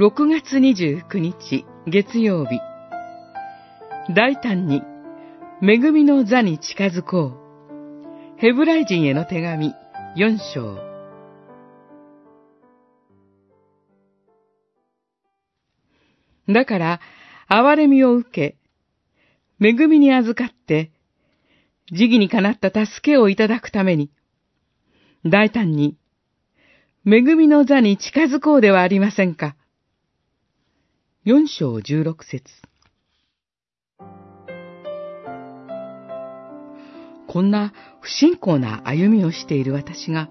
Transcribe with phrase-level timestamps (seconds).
[0.00, 2.58] 6月29日月曜日。
[4.14, 4.82] 大胆に
[5.60, 9.74] 恵みの座に近づこうヘブライ人への手紙
[10.16, 10.78] 4章。
[16.48, 17.00] だから
[17.50, 18.56] 憐れみを受け
[19.62, 20.92] 恵みに預かって
[21.92, 24.10] 時義にかなった助けをいただくために
[25.26, 25.98] 大胆に
[27.04, 29.56] 恵みの座に近づこうではありませんか。
[31.22, 32.42] 四章十六節
[37.28, 40.30] こんな不信仰な歩みをしている私が、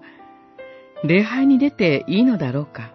[1.04, 2.92] 礼拝に出ていいのだろうか。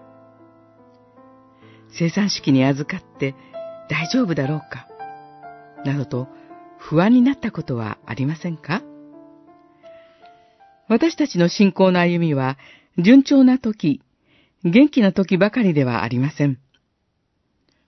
[1.98, 3.34] 生産式に預かって
[3.90, 4.90] 大丈夫だろうか。
[5.86, 6.28] などと
[6.78, 8.82] 不安になったことはありませんか？
[10.90, 12.58] 私たちの信仰の歩みは
[12.98, 14.02] 順調な時、
[14.66, 16.60] 元気な時ばかりではありません。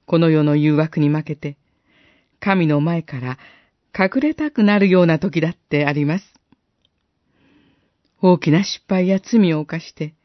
[0.08, 1.58] この世の誘惑に負けて、
[2.40, 3.38] 神の前から
[3.94, 6.26] 隠れたくなるような時だってあります。
[8.22, 10.16] 大きな失敗や罪を犯して、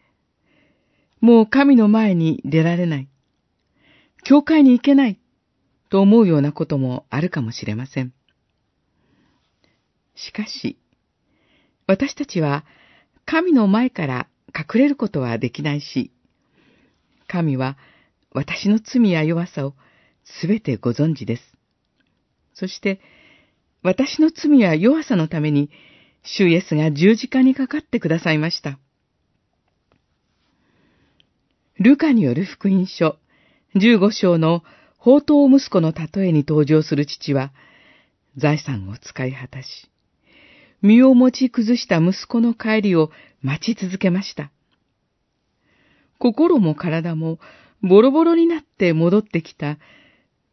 [1.20, 3.08] もう神の前に出られない、
[4.22, 5.18] 教会に行けない、
[5.90, 8.14] と思うようなこともあるかもしれません。
[10.14, 10.78] しかし、
[11.88, 12.64] 私たちは
[13.26, 16.12] 神の前から隠れることはできないし、
[17.26, 17.76] 神は
[18.34, 19.74] 私の罪や弱さを
[20.24, 21.42] すべてご存知です。
[22.54, 23.00] そして、
[23.82, 25.70] 私の罪や弱さのために、
[26.22, 28.78] 主イエスが十字架にかかってくださいました。
[31.78, 33.16] ルカによる福音書、
[33.74, 34.62] 十五章の
[34.98, 37.52] 宝刀息子の例えに登場する父は、
[38.36, 39.90] 財産を使い果たし、
[40.80, 43.10] 身を持ち崩した息子の帰りを
[43.42, 44.50] 待ち続けました。
[46.18, 47.40] 心も体も
[47.82, 49.78] ボロボロになって戻ってきた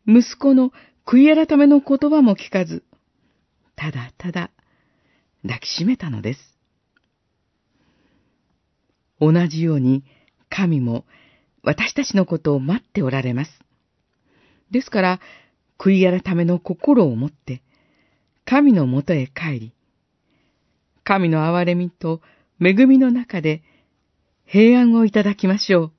[0.08, 0.72] 息子の
[1.06, 2.84] 悔い改めの言葉も聞かず、
[3.76, 4.52] ただただ
[5.44, 6.40] 抱きしめたのです。
[9.20, 10.04] 同じように
[10.50, 11.06] 神も
[11.64, 13.52] 私たちのことを待っておられます。
[14.72, 15.20] ですから、
[15.78, 17.62] 悔い改めの心を持って、
[18.46, 19.74] 神のもとへ帰り、
[21.04, 22.22] 神の憐れみと
[22.62, 23.64] 恵みの中で
[24.46, 25.92] 平安をいただきましょう。